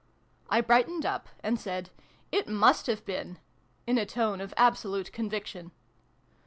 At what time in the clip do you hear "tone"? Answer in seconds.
4.07-4.41